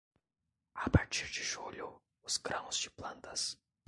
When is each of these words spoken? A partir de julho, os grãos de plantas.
A 0.85 0.89
partir 0.89 1.27
de 1.29 1.43
julho, 1.43 2.01
os 2.23 2.37
grãos 2.37 2.77
de 2.79 2.89
plantas. 2.89 3.55